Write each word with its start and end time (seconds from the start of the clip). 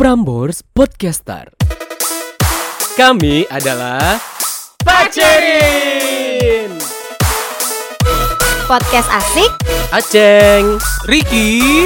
Prambors 0.00 0.64
Podcaster. 0.64 1.52
Kami 2.96 3.44
adalah 3.52 4.16
Pacerin, 4.80 6.72
Podcast 8.64 9.12
asik 9.12 9.52
Aceng, 9.92 10.80
Ricky 11.04 11.84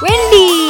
Wendy. 0.00 0.67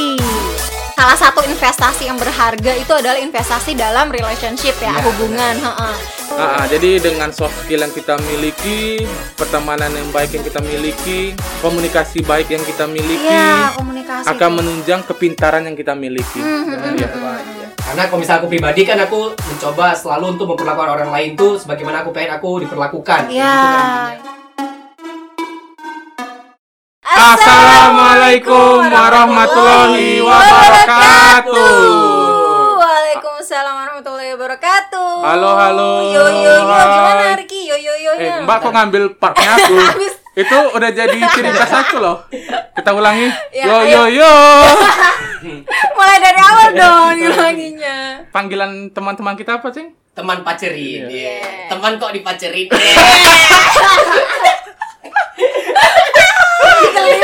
Salah 1.09 1.33
satu 1.33 1.41
investasi 1.41 2.05
yang 2.05 2.21
berharga 2.21 2.77
itu 2.77 2.93
adalah 2.93 3.17
investasi 3.17 3.73
dalam 3.73 4.13
relationship 4.13 4.77
ya, 4.77 4.93
Iya, 4.93 5.09
hubungan. 5.09 5.57
heeh. 5.57 5.95
Ah, 6.37 6.61
ah, 6.61 6.65
jadi 6.69 7.01
dengan 7.01 7.33
soft 7.33 7.65
skill 7.65 7.81
yang 7.81 7.89
kita 7.97 8.21
miliki, 8.29 9.09
pertemanan 9.33 9.89
yang 9.89 10.05
baik 10.13 10.37
yang 10.37 10.45
kita 10.45 10.61
miliki, 10.61 11.33
komunikasi 11.65 12.21
baik 12.29 12.53
yang 12.53 12.61
kita 12.61 12.85
miliki, 12.85 13.25
Iya, 13.25 13.73
komunikasi. 13.81 14.37
akan 14.37 14.51
menunjang 14.61 15.01
kepintaran 15.09 15.65
yang 15.65 15.81
kita 15.81 15.97
miliki. 15.97 16.45
Hmm, 16.45 16.77
Iya. 16.77 17.09
Karena 17.81 18.03
kalau 18.05 18.21
misalnya 18.21 18.45
aku 18.45 18.49
pribadi 18.53 18.81
kan 18.85 19.01
aku 19.01 19.33
mencoba 19.33 19.97
selalu 19.97 20.37
untuk 20.37 20.47
memperlakukan 20.53 20.91
orang 20.93 21.09
lain 21.09 21.33
tuh 21.33 21.57
sebagaimana 21.57 22.05
aku 22.05 22.13
pengen 22.13 22.37
aku 22.37 22.69
diperlakukan. 22.69 23.33
Iya. 23.33 23.57
Gitu 23.57 24.29
kan. 24.29 24.38
Assalamualaikum 27.19 28.79
warahmatullahi 28.95 30.23
wabarakatuh. 30.23 31.67
Waalaikumsalam 32.79 33.75
warahmatullahi 33.75 34.31
wabarakatuh. 34.39 35.11
Halo, 35.27 35.51
halo. 35.59 35.91
Yo 36.15 36.23
yo 36.31 36.55
yo 36.63 36.63
gimana 36.63 37.35
Hai. 37.35 37.43
Riki? 37.43 37.67
Yo 37.67 37.75
yo 37.75 37.91
yo 37.99 38.13
Eh. 38.15 38.39
Mbak 38.47 38.57
kok 38.63 38.71
ngambil 38.71 39.19
partnya 39.19 39.51
aku? 39.51 39.75
Itu 40.47 40.59
udah 40.71 40.91
jadi 40.95 41.19
ciri 41.35 41.51
khas 41.51 41.75
aku 41.75 41.99
loh. 41.99 42.23
Kita 42.79 42.95
ulangi. 42.95 43.27
Ya, 43.51 43.67
yo 43.67 43.75
ayo. 43.83 44.07
yo 44.07 44.23
yo. 44.23 44.33
Mulai 45.99 46.19
dari 46.23 46.39
awal 46.39 46.69
dong 46.71 47.19
ngilanginya. 47.19 48.23
Panggilan 48.31 48.95
teman-teman 48.95 49.35
kita 49.35 49.59
apa, 49.59 49.75
Cing? 49.75 49.91
Teman 50.15 50.47
pacerin. 50.47 51.11
Iya. 51.11 51.35
Iya. 51.43 51.67
Teman 51.67 51.99
kok 51.99 52.15
dipacerin. 52.15 52.71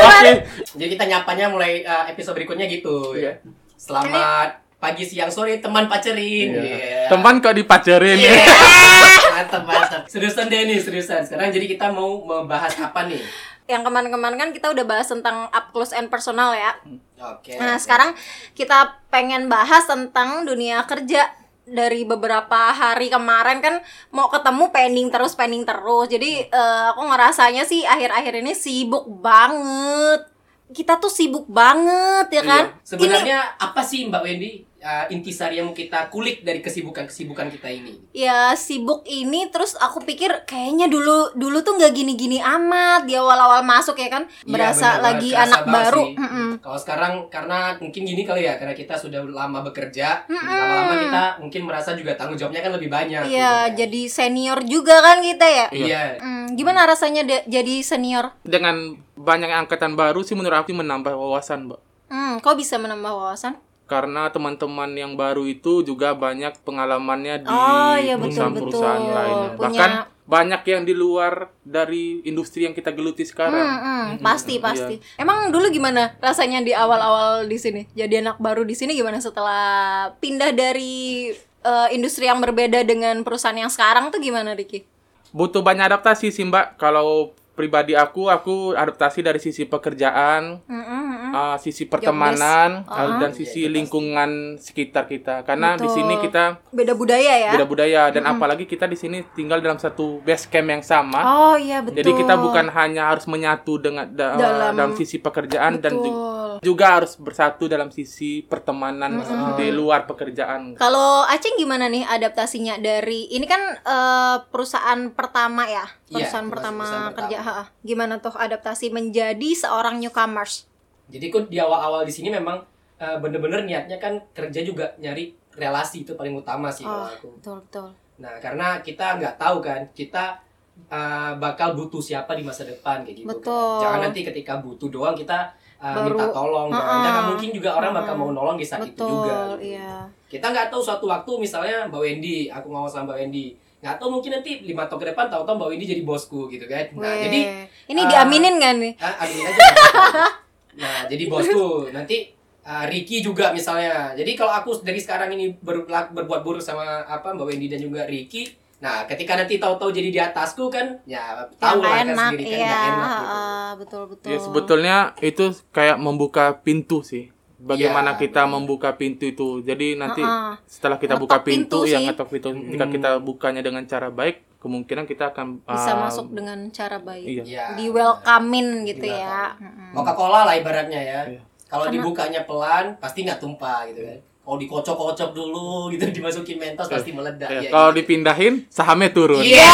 Oke. 0.05 0.31
Jadi 0.77 0.89
kita 0.93 1.05
nyapanya 1.09 1.49
mulai 1.49 1.81
uh, 1.81 2.05
episode 2.09 2.37
berikutnya 2.37 2.69
gitu 2.69 3.17
ya. 3.17 3.41
Selamat 3.75 4.65
pagi, 4.85 5.01
siang, 5.01 5.33
sore 5.33 5.57
teman 5.57 5.89
pacerin. 5.89 6.61
Iya. 6.61 7.09
Teman 7.09 7.41
kok 7.41 7.57
dipacarin. 7.57 8.21
Iya. 8.21 8.37
mantap, 9.35 9.63
mantap. 9.65 10.01
Seriusan 10.05 10.45
deh 10.45 10.61
nih, 10.67 10.77
seriusan. 10.77 11.25
Sekarang 11.25 11.49
jadi 11.49 11.65
kita 11.65 11.89
mau 11.89 12.21
membahas 12.21 12.77
apa 12.77 13.09
nih? 13.09 13.21
Yang 13.65 13.81
kemarin-kemarin 13.89 14.37
kan 14.37 14.49
kita 14.53 14.69
udah 14.69 14.85
bahas 14.85 15.09
tentang 15.09 15.49
up 15.49 15.73
close 15.73 15.89
and 15.97 16.13
personal 16.13 16.53
ya. 16.53 16.77
Oke. 17.17 17.57
Nah, 17.57 17.81
sekarang 17.81 18.13
kita 18.53 19.01
pengen 19.09 19.49
bahas 19.49 19.89
tentang 19.89 20.45
dunia 20.45 20.85
kerja 20.85 21.33
dari 21.65 22.05
beberapa 22.05 22.71
hari 22.71 23.09
kemarin 23.09 23.59
kan 23.59 23.81
mau 24.13 24.29
ketemu 24.29 24.69
pending 24.69 25.07
terus 25.09 25.33
pending 25.33 25.65
terus. 25.65 26.07
Jadi 26.07 26.47
eh, 26.47 26.85
aku 26.93 27.01
ngerasanya 27.09 27.65
sih 27.65 27.83
akhir-akhir 27.83 28.41
ini 28.45 28.53
sibuk 28.53 29.09
banget. 29.19 30.29
Kita 30.65 30.97
tuh 30.97 31.13
sibuk 31.13 31.45
banget 31.45 32.29
ya 32.33 32.43
kan? 32.45 32.63
Iya. 32.73 32.81
Sebenarnya 32.85 33.39
apa 33.57 33.81
sih 33.85 34.09
Mbak 34.09 34.21
Wendy 34.21 34.65
uh, 34.85 35.09
intisari 35.09 35.57
yang 35.57 35.65
mau 35.65 35.73
kita 35.73 36.07
kulik 36.07 36.39
dari 36.39 36.61
kesibukan-kesibukan 36.61 37.49
kita 37.49 37.67
ini? 37.67 37.97
ya 38.13 38.53
sibuk 38.53 39.01
ini 39.03 39.49
terus 39.49 39.73
aku 39.75 39.99
pikir 39.99 40.45
kayaknya 40.45 40.85
dulu 40.85 41.33
dulu 41.33 41.59
tuh 41.59 41.75
nggak 41.75 41.91
gini-gini 41.91 42.37
amat 42.37 43.03
di 43.03 43.13
awal-awal 43.13 43.59
masuk 43.61 43.97
ya 43.97 44.07
kan 44.07 44.23
Iya, 44.37 44.47
berasa 44.47 44.87
bener 44.91 45.03
lagi 45.03 45.29
anak 45.33 45.61
baru. 45.65 46.03
Mm-mm. 46.13 46.49
Kalau 46.61 46.77
sekarang 46.77 47.13
karena 47.27 47.73
mungkin 47.75 48.01
gini 48.03 48.23
kali 48.23 48.45
ya, 48.45 48.55
karena 48.55 48.71
kita 48.71 48.95
sudah 48.95 49.19
lama 49.21 49.59
bekerja, 49.61 50.23
lama-lama 50.29 50.93
kita 50.99 51.23
mungkin 51.39 51.61
merasa 51.63 51.91
juga 51.91 52.13
tanggung 52.13 52.37
jawabnya 52.37 52.61
kan 52.61 52.71
lebih 52.71 52.87
banyak. 52.87 53.21
iya 53.25 53.25
gitu 53.25 53.41
kan. 53.65 53.77
jadi 53.77 54.01
senior 54.07 54.59
juga 54.63 54.95
kan 55.01 55.17
kita 55.19 55.45
ya 55.45 55.65
Iya. 55.71 56.01
Hmm, 56.19 56.45
gimana 56.53 56.85
rasanya 56.85 57.23
de- 57.23 57.45
jadi 57.45 57.81
senior 57.81 58.31
Dengan 58.41 58.75
banyak 59.15 59.49
angkatan 59.49 59.95
baru 59.95 60.21
sih 60.21 60.33
menurut 60.33 60.55
aku 60.57 60.71
menambah 60.71 61.11
wawasan, 61.11 61.65
Mbak. 61.65 61.79
hmm 62.05 62.33
kok 62.37 62.53
bisa 62.53 62.75
menambah 62.75 63.09
wawasan 63.09 63.57
Karena 63.85 64.33
teman-teman 64.33 64.89
yang 64.97 65.13
baru 65.13 65.45
itu 65.45 65.85
juga 65.85 66.17
banyak 66.17 66.57
pengalamannya 66.65 67.45
di 67.45 67.49
Oh, 67.49 67.95
iya, 67.95 68.17
perusahaan-perusahaan 68.17 69.03
lainnya. 69.05 69.49
Punya- 69.53 69.61
Bahkan 69.61 69.91
banyak 70.25 70.61
yang 70.65 70.81
di 70.89 70.93
luar 70.97 71.53
dari 71.61 72.25
industri 72.25 72.65
yang 72.65 72.73
kita 72.73 72.89
geluti 72.89 73.21
sekarang. 73.21 73.61
Hmm, 73.61 74.17
hmm, 74.17 74.25
pasti 74.25 74.57
iya. 74.57 74.65
pasti. 74.65 74.95
Emang 75.21 75.53
dulu 75.53 75.69
gimana 75.69 76.17
rasanya 76.17 76.65
di 76.65 76.73
awal-awal 76.73 77.45
di 77.45 77.61
sini? 77.61 77.85
Jadi 77.93 78.25
anak 78.25 78.41
baru 78.41 78.65
di 78.65 78.73
sini 78.73 78.97
gimana 78.97 79.21
setelah 79.21 80.09
pindah 80.17 80.49
dari 80.49 81.29
eh, 81.65 81.89
industri 81.93 82.25
yang 82.25 82.41
berbeda 82.41 82.81
dengan 82.81 83.21
perusahaan 83.21 83.57
yang 83.57 83.69
sekarang 83.69 84.09
tuh 84.09 84.17
gimana, 84.17 84.57
Riki? 84.57 84.85
Butuh 85.29 85.61
banyak 85.61 85.93
adaptasi 85.93 86.33
sih, 86.33 86.45
Mbak. 86.45 86.81
Kalau 86.81 87.33
pribadi 87.55 87.95
aku, 87.95 88.27
aku 88.27 88.55
adaptasi 88.71 89.19
dari 89.21 89.39
sisi 89.39 89.63
pekerjaan, 89.63 90.59
Hmm, 90.61 90.75
hmm, 90.77 91.03
hmm. 91.07 91.31
uh, 91.31 91.55
sisi 91.57 91.83
pertemanan, 91.85 92.83
uh, 92.85 93.17
dan 93.17 93.31
Iya, 93.31 93.37
sisi 93.37 93.49
iya, 93.57 93.65
pasti. 93.65 93.73
lingkungan 93.73 94.29
sekitar 94.57 95.03
kita. 95.05 95.41
Karena 95.41 95.73
di 95.73 95.83
Betul. 95.83 95.95
sini 95.95 96.13
kita 96.19 96.43
Beda 96.69 96.93
budaya 96.93 97.33
ya? 97.39 97.51
beda 97.51 97.65
budaya 97.65 98.01
dan 98.09 98.23
apalagi 98.25 98.65
kita 98.65 98.85
di 98.85 98.93
sini 98.93 99.23
tinggal 99.31 99.59
dalam 99.59 99.75
satu 99.75 100.19
base 100.21 100.45
camp 100.45 100.67
yang 100.69 100.83
sama. 100.83 101.19
Oh 101.23 101.55
iya 101.55 101.79
betul. 101.79 101.97
Jadi 101.97 102.11
kita 102.17 102.35
bukan 102.35 102.67
hanya 102.69 103.07
harus 103.07 103.25
menyatu 103.25 103.77
dengan 103.77 104.05
da- 104.05 104.35
Dalam- 104.35 104.75
dalam, 104.75 104.91
sisi 104.93 105.17
pekerjaan 105.17 105.79
dan 105.79 105.95
Betul. 105.95 106.11
Juga 106.59 106.85
harus 106.95 107.15
bersatu 107.15 107.65
dalam 107.65 107.87
sisi 107.87 108.39
pertemanan 108.41 109.19
di 109.53 109.67
luar 109.69 110.05
pekerjaan. 110.05 110.75
Kalau 110.75 111.23
Aceh 111.23 111.55
gimana 111.55 111.85
nih 111.85 112.03
adaptasinya 112.03 112.77
dari 112.77 113.27
ini 113.29 113.43
kan 113.43 113.59
eh, 113.75 114.37
perusahaan 114.45 115.09
pertama 115.09 115.65
ya, 115.65 115.83
Iya, 116.07 116.21
perusahaan 116.21 116.45
termasuk 116.45 116.53
pertama 116.53 116.83
perusahaan 116.83 117.13
kerja. 117.13 117.37
pertama. 117.37 117.57
ha-ha. 117.61 117.81
Gimana 117.81 118.13
tuh 118.17 118.33
adaptasi 118.33 118.85
menjadi 118.89 119.49
seorang 119.51 119.97
newcomers? 119.97 120.69
Jadi 121.05 121.25
kok 121.27 121.47
di 121.47 121.57
awal-awal 121.57 122.01
di 122.01 122.11
sini 122.11 122.29
memang 122.29 122.61
uh, 122.95 123.17
bener-bener 123.17 123.61
niatnya 123.61 123.95
kan 123.95 124.17
kerja 124.31 124.61
juga 124.61 124.95
nyari 124.97 125.33
relasi 125.51 126.01
itu 126.01 126.13
paling 126.13 126.33
utama 126.33 126.67
sih 126.67 126.81
Oh, 126.81 126.91
kalau 126.91 127.07
aku. 127.07 127.27
betul 127.35 127.55
betul. 127.61 127.87
Nah, 128.15 128.39
karena 128.39 128.67
kita 128.79 129.15
nggak 129.15 129.35
tahu 129.35 129.59
kan, 129.59 129.87
kita 129.91 130.39
uh, 130.87 131.35
bakal 131.35 131.71
butuh 131.73 131.99
siapa 131.99 132.31
di 132.31 132.41
masa 132.41 132.63
depan 132.63 133.01
kayak 133.01 133.17
gitu. 133.17 133.25
kan. 133.25 133.31
Betul. 133.33 133.77
Jangan 133.79 133.99
nanti 134.01 134.19
ketika 134.21 134.53
butuh 134.57 134.87
doang 134.87 135.13
kita 135.13 135.51
uh, 135.77 135.93
Baru- 135.93 136.13
minta 136.13 136.25
tolong. 136.29 136.67
kan. 136.67 136.77
Ha-ha. 136.77 136.97
Karena 137.01 137.21
mungkin 137.27 137.49
juga 137.51 137.69
orang 137.73 137.91
bakal 137.93 138.13
Ha-ha. 138.13 138.21
mau 138.21 138.31
nolong 138.31 138.55
di 138.55 138.65
saat 138.65 138.81
itu 138.81 138.93
betul, 138.93 139.09
juga. 139.09 139.35
gitu. 139.55 139.73
iya. 139.73 139.91
Kita 140.25 140.45
nggak 140.47 140.67
tahu 140.67 140.81
suatu 140.81 141.05
waktu 141.05 141.31
misalnya 141.37 141.85
Mbak 141.85 142.01
Wendy, 142.01 142.37
aku 142.47 142.67
ngomong 142.67 142.87
sama 142.87 143.03
Mbak 143.07 143.17
Wendy, 143.19 143.45
nggak 143.79 143.95
tahu 143.95 144.09
mungkin 144.11 144.31
nanti 144.33 144.51
lima 144.61 144.83
tahun 144.85 144.99
ke 144.99 145.07
depan 145.11 145.25
tahu-tahu 145.27 145.55
Mbak 145.55 145.69
Wendy 145.69 145.85
jadi 145.87 146.01
bosku 146.01 146.39
gitu 146.47 146.65
kan. 146.65 146.85
Nah, 146.93 147.07
Weh. 147.07 147.21
jadi 147.21 147.39
ini 147.87 148.01
uh, 148.01 148.07
diaminin 148.07 148.55
kan 148.57 148.75
nih? 148.77 148.93
Ah, 148.97 149.15
aminin 149.21 149.45
aja. 149.45 149.61
nah, 150.81 150.99
jadi 151.05 151.23
bosku 151.25 151.65
nanti 151.89 152.33
ah, 152.61 152.83
Ricky 152.83 153.21
juga 153.21 153.53
misalnya. 153.53 154.11
Jadi 154.13 154.33
kalau 154.33 154.51
aku 154.51 154.81
dari 154.81 154.97
sekarang 154.97 155.31
ini 155.31 155.53
ber- 155.55 155.85
berbuat 155.85 156.41
buruk 156.41 156.59
sama 156.59 157.05
apa 157.05 157.31
Mbak 157.31 157.45
Wendy 157.45 157.67
dan 157.67 157.79
juga 157.79 158.03
Ricky, 158.03 158.49
nah 158.83 159.07
ketika 159.07 159.39
nanti 159.39 159.55
tahu-tahu 159.57 159.89
jadi 159.89 160.09
di 160.11 160.19
atasku 160.19 160.67
kan, 160.67 160.99
ya 161.07 161.47
tahu 161.57 161.79
lah 161.79 162.03
kan 162.03 162.07
enak, 162.11 162.17
sendiri 162.35 162.43
kan 162.43 162.59
iya. 162.59 162.79
enak 162.91 163.09
gitu. 163.15 163.35
betul 163.79 164.03
betul. 164.11 164.29
Ya 164.29 164.37
sebetulnya 164.37 164.97
itu 165.23 165.45
kayak 165.71 165.97
membuka 165.97 166.59
pintu 166.61 167.01
sih. 167.01 167.31
Bagaimana 167.55 168.13
Iya, 168.13 168.27
kita 168.27 168.45
membuka 168.45 168.93
pintu 168.99 169.25
itu. 169.25 169.63
Jadi 169.63 169.95
nanti 169.95 170.21
Ha-ha. 170.21 170.59
setelah 170.67 170.99
kita 170.99 171.15
Ngetok 171.15 171.23
buka 171.23 171.37
pintu, 171.41 171.81
pintu 171.81 171.89
yang 171.89 172.03
sih. 172.03 172.07
ngetok 172.11 172.27
pintu, 172.29 172.47
jika 172.51 172.85
kita 172.91 173.09
bukanya 173.23 173.61
dengan 173.63 173.87
cara 173.87 174.11
baik, 174.11 174.59
kemungkinan 174.59 175.07
kita 175.07 175.31
akan 175.33 175.63
bisa 175.63 175.91
uh, 175.95 175.97
masuk 176.05 176.35
dengan 176.35 176.59
cara 176.69 176.99
baik. 176.99 177.25
Iya. 177.25 177.43
Iya. 177.47 177.65
Di 177.79 177.85
welcomein 177.89 178.67
gitu 178.85 179.07
Di 179.07 179.09
ya. 179.09 179.55
welcome. 179.55 179.65
Mm-mm. 179.65 179.89
Coca-Cola 179.97 180.39
lah 180.45 180.55
ibaratnya 180.59 180.99
ya. 180.99 181.19
Iya. 181.31 181.41
Kalau 181.65 181.85
dibukanya 181.89 182.41
pelan 182.45 182.99
pasti 183.01 183.25
nggak 183.25 183.39
tumpah 183.41 183.87
gitu 183.89 184.01
kan. 184.03 184.19
Kalau 184.45 184.57
dikocok-kocok 184.57 185.29
dulu 185.31 185.89
gitu 185.89 186.05
dimasukin 186.15 186.55
mentos 186.55 186.85
pasti 186.85 187.09
meledak 187.09 187.49
Ya, 187.49 187.59
ya. 187.59 187.69
kalau 187.69 187.89
gitu. 187.89 187.97
dipindahin 187.99 188.53
sahamnya 188.69 189.09
turun. 189.09 189.41
Iya. 189.41 189.65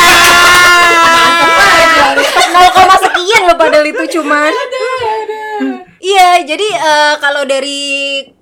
nol 2.51 2.67
koma 2.69 2.95
sekian 2.97 3.41
loh 3.45 3.55
padahal 3.55 3.85
itu 3.85 4.03
cuman 4.13 4.51
iya 5.99 6.41
jadi 6.41 6.67
eh, 6.67 7.15
kalau 7.17 7.43
dari 7.43 7.79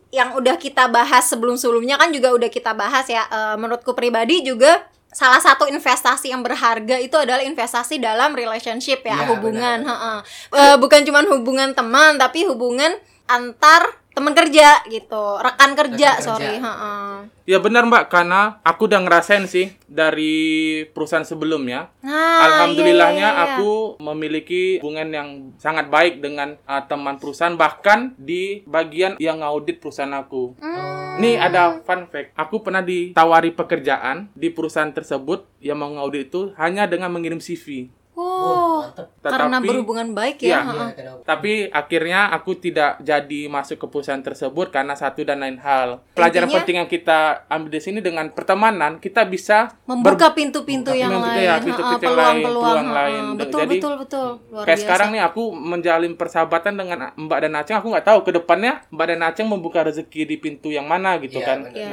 yang 0.09 0.33
udah 0.33 0.55
kita 0.55 0.87
bahas 0.87 1.25
sebelum-sebelumnya 1.27 1.93
kan 1.95 2.09
juga 2.09 2.29
udah 2.31 2.47
kita 2.47 2.73
bahas 2.73 3.05
ya 3.07 3.21
Eh, 3.25 3.55
menurutku 3.55 3.93
pribadi 3.93 4.41
juga 4.41 4.81
salah 5.07 5.37
satu 5.37 5.65
investasi 5.65 6.29
yang 6.29 6.41
berharga 6.41 6.97
itu 6.97 7.13
adalah 7.15 7.41
investasi 7.41 7.97
dalam 7.99 8.33
relationship 8.33 9.01
ya 9.03 9.17
Iya, 9.19 9.27
hubungan 9.31 9.77
benar. 9.79 9.89
heeh. 9.91 10.17
Eh, 10.55 10.75
bukan 10.77 11.01
cuman 11.03 11.25
hubungan 11.27 11.69
teman 11.71 12.17
tapi 12.17 12.45
hubungan 12.45 12.93
antar 13.25 13.98
teman 14.19 14.35
kerja 14.35 14.83
gitu 14.91 15.23
rekan 15.39 15.71
kerja 15.79 16.09
Rekan 16.11 16.19
kerja. 16.19 16.27
sorry 16.27 16.55
heeh. 16.59 17.39
Ya 17.49 17.57
benar 17.57 17.81
Mbak, 17.89 18.13
karena 18.13 18.61
aku 18.61 18.85
udah 18.85 19.01
ngerasain 19.01 19.49
sih 19.49 19.73
dari 19.89 20.85
perusahaan 20.93 21.25
sebelumnya. 21.25 21.89
nah 22.05 22.45
Alhamdulillahnya 22.45 23.25
iya, 23.25 23.33
iya, 23.33 23.41
iya. 23.41 23.55
aku 23.57 23.97
memiliki 23.97 24.77
hubungan 24.77 25.09
yang 25.09 25.29
sangat 25.57 25.89
baik 25.89 26.21
dengan 26.21 26.61
uh, 26.69 26.85
teman 26.85 27.17
perusahaan 27.17 27.57
bahkan 27.57 28.13
di 28.21 28.61
bagian 28.69 29.17
yang 29.17 29.41
ngaudit 29.41 29.81
perusahaan 29.81 30.13
aku. 30.13 30.61
Hmm. 30.61 31.17
Nih 31.17 31.41
ada 31.41 31.81
fun 31.81 32.05
fact, 32.05 32.37
aku 32.37 32.61
pernah 32.61 32.85
ditawari 32.85 33.49
pekerjaan 33.49 34.29
di 34.37 34.53
perusahaan 34.53 34.93
tersebut 34.93 35.49
yang 35.57 35.81
mau 35.81 35.89
ngaudit 35.89 36.29
itu 36.29 36.53
hanya 36.53 36.85
dengan 36.85 37.09
mengirim 37.09 37.41
CV. 37.41 37.89
Oh 38.19 38.83
mantep. 38.83 39.07
karena 39.21 39.47
Tetapi- 39.49 39.67
berhubungan 39.67 40.07
baik 40.11 40.37
Iya. 40.37 40.43
ya 40.43 40.49
Iya, 40.49 40.59
heeh. 40.65 40.89
kenapa? 40.93 41.21
Tapi 41.23 41.51
akhirnya 41.69 42.19
aku 42.29 42.51
tidak 42.55 42.91
jadi 42.99 43.41
masuk 43.47 43.77
ke 43.77 43.85
perusahaan 43.87 44.19
tersebut 44.19 44.67
karena 44.69 44.93
satu 44.93 45.21
dan 45.21 45.39
lain 45.39 45.55
hal. 45.57 46.03
Pelajaran 46.11 46.45
Intinya- 46.45 46.57
penting 46.57 46.75
yang 46.77 46.89
kita 46.89 47.19
ambil 47.47 47.69
di 47.69 47.79
sini 47.79 47.99
dengan 47.99 48.27
pertemanan 48.29 48.97
kita 48.97 49.23
bisa 49.23 49.71
membuka 49.85 50.31
pintu-pintu 50.31 50.89
Membuka 50.89 50.99
yang 50.99 51.11
pintu, 51.13 51.29
lain 51.29 51.39
ya, 51.41 51.55
pintu-pintu 51.57 52.03
yang 52.03 52.11
lain, 52.11 52.43
peluang-peluang 52.43 52.87
lain. 52.89 53.23
betul 53.35 53.59
Jadi, 53.59 53.75
betul 53.77 53.93
betul 53.97 54.27
luar 54.49 54.63
Kayak 54.63 54.75
biasa. 54.75 54.83
sekarang 54.83 55.09
nih 55.09 55.21
aku 55.23 55.43
menjalin 55.51 56.13
persahabatan 56.13 56.73
dengan 56.75 56.99
Mbak 57.15 57.39
dan 57.39 57.53
Aceng, 57.55 57.77
aku 57.77 57.87
nggak 57.89 58.05
tahu 58.05 58.19
ke 58.21 58.31
depannya 58.33 58.73
Mbak 58.89 59.07
dan 59.07 59.21
Aceng 59.23 59.47
membuka 59.47 59.79
rezeki 59.81 60.21
di 60.25 60.35
pintu 60.35 60.67
yang 60.67 60.83
mana 60.83 61.15
gitu 61.17 61.37
Iya, 61.37 61.45
kan. 61.45 61.59
Iya. 61.69 61.87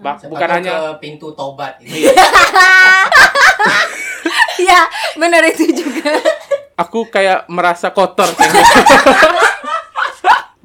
Nah, 0.00 0.16
bukan 0.24 0.48
hanya 0.50 0.72
ke 0.72 0.80
pintu 1.00 1.30
tobat 1.32 1.76
gitu. 1.78 2.10
Iya, 4.68 4.82
benar 5.16 5.42
itu 5.48 5.64
juga. 5.72 6.12
aku 6.76 7.08
kayak 7.08 7.48
merasa 7.48 7.88
kotor 7.90 8.28
kayak. 8.36 8.52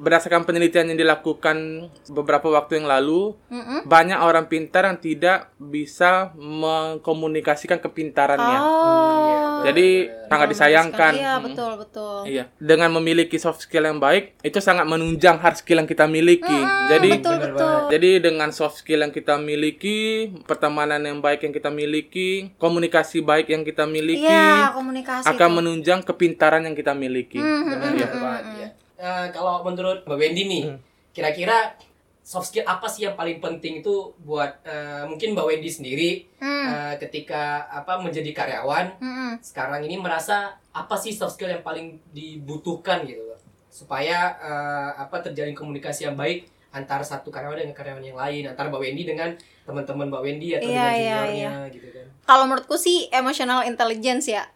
Berdasarkan 0.03 0.43
penelitian 0.43 0.91
yang 0.91 0.99
dilakukan 0.99 1.87
beberapa 2.11 2.51
waktu 2.51 2.77
yang 2.77 2.91
lalu, 2.91 3.39
Mm-mm. 3.47 3.87
banyak 3.87 4.19
orang 4.19 4.45
pintar 4.45 4.83
yang 4.83 4.99
tidak 4.99 5.55
bisa 5.55 6.35
mengkomunikasikan 6.35 7.79
kepintarannya. 7.79 8.59
Oh. 8.59 9.63
Jadi 9.63 10.11
sangat 10.27 10.47
disayangkan. 10.49 11.13
Iya, 11.15 11.33
Hmm. 11.33 11.45
betul 11.45 11.71
betul. 11.77 12.17
Iya, 12.25 12.51
dengan 12.59 12.91
memiliki 12.91 13.37
soft 13.37 13.63
skill 13.63 13.85
yang 13.85 13.95
baik, 13.95 14.35
itu 14.41 14.59
sangat 14.59 14.83
menunjang 14.83 15.39
hard 15.39 15.55
skill 15.55 15.79
yang 15.79 15.87
kita 15.87 16.03
miliki. 16.03 16.51
Mm, 16.51 16.89
Jadi 16.89 17.09
betul 17.15 17.35
betul. 17.39 17.75
Jadi 17.87 18.09
dengan 18.19 18.49
soft 18.51 18.83
skill 18.83 18.99
yang 18.99 19.13
kita 19.13 19.39
miliki, 19.39 20.27
pertemanan 20.43 20.99
yang 20.99 21.23
baik 21.23 21.47
yang 21.47 21.53
kita 21.53 21.69
miliki, 21.69 22.51
komunikasi 22.57 23.23
baik 23.23 23.47
yang 23.47 23.63
kita 23.63 23.87
miliki, 23.87 24.25
Iya, 24.25 24.73
komunikasi 24.73 25.31
akan 25.31 25.47
tuh. 25.47 25.55
menunjang 25.55 25.99
kepintaran 26.03 26.67
yang 26.67 26.75
kita 26.75 26.91
miliki. 26.91 27.39
Hmm, 27.39 27.63
Benar, 27.63 27.87
hmm, 27.87 28.62
hmm, 29.03 29.11
hmm. 29.11 29.23
Eh, 29.23 29.27
kalau 29.35 29.59
menurut 29.61 30.07
Mbak 30.07 30.15
Wendy 30.15 30.43
nih, 30.47 30.63
kira-kira 31.11 31.75
soft 32.23 32.47
skill 32.47 32.63
apa 32.63 32.87
sih 32.87 33.03
yang 33.03 33.19
paling 33.19 33.43
penting 33.43 33.83
itu 33.83 34.15
buat 34.23 34.63
eh, 34.63 35.03
mungkin 35.03 35.35
Mbak 35.35 35.43
Wendy 35.45 35.67
sendiri 35.67 36.09
Hmm, 36.39 36.67
eh, 36.71 36.95
ketika 36.99 37.67
apa 37.67 37.99
menjadi 37.99 38.31
karyawan 38.31 38.95
hmm, 38.99 39.15
hmm. 39.15 39.31
sekarang 39.43 39.83
ini 39.83 39.99
merasa 39.99 40.55
apa 40.71 40.95
sih 40.95 41.11
soft 41.11 41.35
skill 41.35 41.51
yang 41.51 41.59
paling 41.59 41.99
dibutuhkan 42.15 43.03
gitu 43.03 43.27
loh 43.27 43.39
supaya 43.67 44.39
eh, 44.39 44.89
apa 45.03 45.19
terjalin 45.19 45.51
komunikasi 45.51 46.07
yang 46.07 46.15
baik 46.15 46.47
antara 46.71 47.03
satu 47.03 47.27
karyawan 47.27 47.59
dengan 47.59 47.75
karyawan 47.75 48.01
yang 48.01 48.15
lain 48.15 48.43
antara 48.47 48.71
Mbak 48.71 48.81
Wendy 48.81 49.03
dengan 49.03 49.29
teman-teman 49.63 50.07
Mbak 50.07 50.23
Wendy 50.23 50.47
atau 50.55 50.67
Iya, 50.67 50.71
dengan 50.71 50.95
iya, 50.95 51.17
juniornya 51.19 51.51
gitu 51.75 51.87
kan 51.91 52.05
Kalau 52.23 52.43
menurutku 52.47 52.75
sih 52.79 53.11
emotional 53.11 53.67
intelligence 53.67 54.31
ya. 54.31 54.47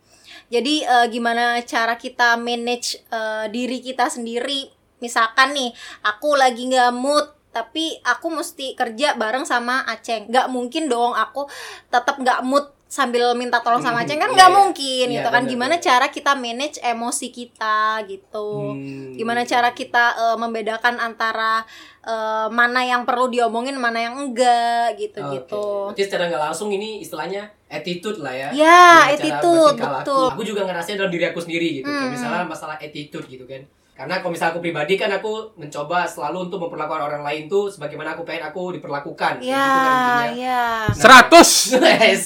Jadi 0.47 0.85
eh, 0.85 1.07
gimana 1.09 1.59
cara 1.65 1.97
kita 1.97 2.37
manage 2.37 3.01
eh, 3.09 3.45
diri 3.49 3.81
kita 3.81 4.07
sendiri. 4.07 4.69
Misalkan 4.97 5.53
nih, 5.53 5.69
aku 6.05 6.33
lagi 6.33 6.65
nggak 6.69 6.93
mood 6.93 7.37
tapi 7.57 7.97
aku 8.05 8.29
mesti 8.29 8.77
kerja 8.77 9.17
bareng 9.17 9.41
sama 9.41 9.81
Aceng. 9.89 10.29
Nggak 10.29 10.47
mungkin 10.53 10.85
dong 10.85 11.17
aku 11.17 11.49
tetap 11.89 12.21
nggak 12.21 12.45
mood 12.45 12.76
sambil 12.87 13.35
minta 13.35 13.59
tolong 13.59 13.79
sama 13.79 14.01
Aceng 14.01 14.15
kan 14.15 14.31
Iya, 14.31 14.35
nggak 14.35 14.49
iya. 14.49 14.57
mungkin 14.57 15.05
Iya, 15.05 15.15
gitu 15.19 15.29
kan. 15.29 15.43
Gimana 15.43 15.75
cara 15.77 16.07
kita 16.07 16.31
manage 16.33 16.79
emosi 16.79 17.27
kita 17.29 17.99
gitu. 18.03 18.73
Hmm. 18.73 19.11
Gimana 19.13 19.43
cara 19.43 19.71
kita 19.71 20.03
eh, 20.15 20.37
membedakan 20.37 20.95
antara 20.97 21.67
eh, 22.01 22.47
mana 22.47 22.81
yang 22.81 23.03
perlu 23.03 23.27
diomongin, 23.27 23.75
mana 23.75 23.99
yang 24.01 24.15
enggak 24.17 24.95
gitu-gitu. 24.95 25.91
Oke. 25.91 25.93
Berarti 25.93 26.03
secara 26.03 26.27
nggak 26.27 26.43
langsung 26.47 26.69
ini 26.69 26.99
istilahnya 26.99 27.51
attitude 27.67 28.17
lah 28.17 28.31
ya. 28.31 28.49
Ya, 28.55 29.11
attitude, 29.11 29.75
betul. 29.75 30.31
Aku 30.31 30.41
juga 30.41 30.63
ngerasain 30.63 30.95
dalam 30.95 31.11
diri 31.11 31.27
aku 31.27 31.43
sendiri 31.43 31.83
gitu. 31.83 31.87
Hmm. 31.87 32.07
misalnya 32.09 32.47
masalah 32.47 32.79
attitude 32.79 33.27
gitu 33.27 33.43
kan. 33.43 33.67
Karena 33.91 34.21
kalau 34.21 34.29
misalnya 34.29 34.53
aku 34.53 34.61
pribadi 34.61 34.93
kan 34.93 35.09
aku 35.09 35.57
mencoba 35.57 36.05
selalu 36.05 36.47
untuk 36.47 36.61
memperlakukan 36.61 37.01
orang 37.01 37.25
lain 37.25 37.49
tuh 37.49 37.65
sebagaimana 37.65 38.13
aku 38.13 38.21
pengen 38.23 38.45
aku 38.45 38.77
diperlakukan. 38.77 39.41
Kayak 39.41 39.49
Ya, 39.49 39.65
gitu 39.65 39.79
kan 39.81 39.97
intinya. 39.97 40.37
ya. 40.37 40.65
Seratus. 40.93 41.49
Yes. 41.97 42.23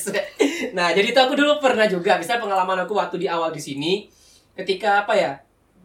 Nah, 0.73 0.89
jadi 0.91 1.11
itu 1.13 1.19
aku 1.19 1.33
dulu 1.35 1.57
pernah 1.61 1.87
juga, 1.87 2.17
misal 2.19 2.39
pengalaman 2.39 2.83
aku 2.83 2.95
waktu 2.95 3.21
di 3.21 3.27
awal 3.27 3.51
di 3.51 3.61
sini, 3.61 4.07
ketika 4.55 5.05
apa 5.07 5.13
ya, 5.15 5.31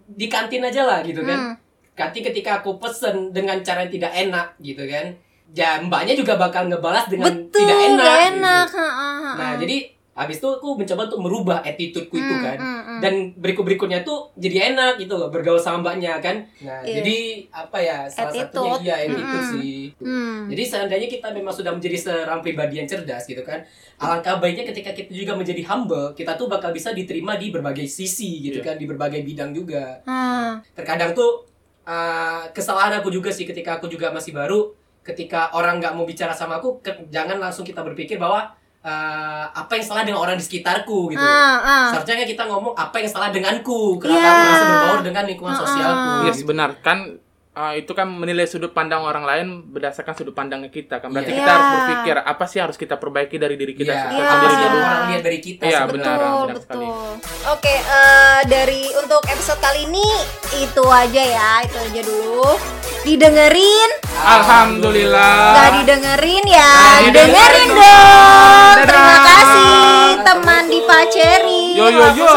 di 0.07 0.27
kantin 0.31 0.63
aja 0.63 0.87
lah 0.87 1.03
gitu 1.03 1.23
kan. 1.27 1.39
Hmm. 1.39 1.55
Kantin 1.97 2.23
ketika 2.29 2.61
aku 2.61 2.77
pesen 2.77 3.33
dengan 3.33 3.57
cara 3.65 3.89
yang 3.89 3.93
tidak 3.93 4.13
enak 4.13 4.49
gitu 4.61 4.85
kan, 4.85 5.17
ya 5.57 5.81
mbaknya 5.81 6.13
juga 6.13 6.37
bakal 6.37 6.69
ngebalas 6.69 7.09
dengan 7.09 7.33
Betul, 7.33 7.65
tidak 7.65 7.79
enak. 7.81 8.05
gak 8.05 8.19
gitu. 8.21 8.29
enak. 8.37 8.69
ha. 8.77 9.33
Nah, 9.33 9.53
jadi 9.57 9.77
habis 10.17 10.41
itu 10.41 10.49
aku 10.49 10.75
mencoba 10.75 11.05
untuk 11.05 11.21
merubah 11.21 11.59
attitudeku 11.61 12.17
itu 12.17 12.25
Hmm, 12.33 12.43
kan. 12.43 12.57
hmm, 12.57 12.81
hmm. 12.81 12.99
Dan 12.99 13.15
berikut-berikutnya 13.37 14.01
tuh 14.01 14.33
jadi 14.35 14.73
enak 14.73 14.97
gitu 14.97 15.13
loh 15.13 15.29
bergaul 15.29 15.57
sama 15.57 15.85
mbaknya 15.85 16.17
kan. 16.19 16.41
Nah, 16.59 16.81
Iya. 16.81 16.99
jadi 16.99 17.19
apa 17.53 17.79
ya 17.79 17.99
salah 18.09 18.33
Attitude. 18.33 18.57
satunya 18.57 18.81
iya 18.83 18.95
attitude 19.07 19.29
Mm-mm. 19.37 19.53
sih. 19.53 19.77
Hmm. 19.99 20.39
Jadi 20.49 20.63
seandainya 20.65 21.09
kita 21.11 21.29
memang 21.31 21.53
sudah 21.53 21.71
menjadi 21.71 21.97
seorang 21.99 22.41
pribadi 22.41 22.75
yang 22.75 22.89
cerdas 22.89 23.23
gitu 23.25 23.43
kan, 23.43 23.61
alangkah 23.97 24.37
baiknya 24.37 24.65
ketika 24.65 24.91
kita 24.91 25.13
juga 25.13 25.33
menjadi 25.35 25.61
humble, 25.63 26.11
kita 26.13 26.33
tuh 26.35 26.49
bakal 26.49 26.73
bisa 26.73 26.91
diterima 26.91 27.37
di 27.37 27.53
berbagai 27.53 27.85
sisi 27.85 28.41
gitu 28.43 28.59
Iya. 28.59 28.67
kan, 28.67 28.75
di 28.75 28.87
berbagai 28.87 29.21
bidang 29.21 29.53
juga. 29.53 30.01
Hmm. 30.03 30.65
Terkadang 30.73 31.13
tuh 31.13 31.45
uh, 31.85 32.49
kesalahan 32.51 32.97
aku 32.97 33.11
juga 33.11 33.29
sih 33.29 33.45
ketika 33.45 33.77
aku 33.77 33.87
juga 33.87 34.09
masih 34.09 34.33
baru, 34.33 34.73
ketika 35.03 35.53
orang 35.53 35.77
nggak 35.77 35.93
mau 35.93 36.03
bicara 36.03 36.33
sama 36.33 36.57
aku, 36.57 36.81
ke- 36.81 37.07
jangan 37.09 37.37
langsung 37.37 37.63
kita 37.63 37.79
berpikir 37.79 38.17
bahwa 38.17 38.51
uh, 38.87 39.45
apa 39.51 39.73
yang 39.75 39.85
salah 39.85 40.03
dengan 40.03 40.23
orang 40.23 40.39
di 40.39 40.45
sekitarku 40.45 41.11
gitu. 41.11 41.19
Ah, 41.19 41.59
ah. 41.59 41.87
Seharusnya 41.91 42.15
kan 42.17 42.27
kita 42.29 42.43
ngomong 42.47 42.73
apa 42.73 42.97
yang 42.97 43.11
salah 43.11 43.29
denganku, 43.29 43.99
kenapa 43.99 44.15
Iya. 44.17 44.31
aku 44.31 44.41
merasa 44.41 44.65
berbaur 44.65 45.01
dengan 45.03 45.25
lingkungan 45.25 45.53
Ah, 45.53 45.61
sosialku. 45.61 46.09
ah. 46.09 46.23
Yes, 46.25 46.39
benar 46.41 46.71
kan 46.79 46.99
uh, 47.53 47.73
itu 47.73 47.89
kan 47.91 48.07
menilai 48.07 48.45
sudut 48.45 48.71
pandang 48.71 49.01
orang 49.01 49.25
lain 49.25 49.47
berdasarkan 49.67 50.15
sudut 50.15 50.33
pandangnya 50.33 50.69
kita 50.69 51.01
kan. 51.01 51.09
Berarti 51.09 51.31
Iya. 51.31 51.37
kita 51.37 51.45
Iya. 51.45 51.57
harus 51.57 51.69
berpikir 51.75 52.17
apa 52.23 52.45
sih 52.47 52.59
harus 52.61 52.77
kita 52.77 52.95
perbaiki 52.95 53.37
dari 53.37 53.57
diri 53.57 53.73
kita 53.73 53.91
Iya, 53.91 54.01
sendiri 54.03 54.23
Iya. 54.23 54.31
apa 54.31 54.47
sih 54.47 54.57
yang 54.57 54.71
dulu. 54.71 54.85
orang 54.87 55.03
lihat 55.09 55.23
dari 55.25 55.39
kita 55.41 55.63
Iya, 55.65 55.79
sebenarnya. 55.83 55.91
benar, 55.91 56.19
betul, 56.21 56.47
benar 56.47 56.61
sekali. 56.63 56.87
betul. 56.87 57.13
Oke, 57.49 57.75
eh, 57.75 58.41
dari 58.47 58.83
untuk 58.95 59.23
episode 59.27 59.59
kali 59.59 59.81
ini 59.85 60.09
itu 60.57 60.85
aja 60.87 61.23
ya, 61.27 61.51
itu 61.61 61.77
aja 61.81 62.01
dulu. 62.03 62.49
Didengerin, 63.03 63.91
Alhamdulillah. 64.25 65.37
nggak 65.53 65.71
didengerin 65.81 66.45
ya, 66.49 66.73
Nah, 66.73 66.97
dengerin 67.13 67.13
didengerin 67.13 67.69
dong. 67.69 68.75
Dadah. 68.77 68.87
Terima 68.89 69.17
kasih 69.21 69.75
teman 70.25 70.63
di 70.73 70.81
Paceri. 70.89 71.63
Yo, 71.77 71.87
yo, 71.93 72.07
yo. 72.17 72.31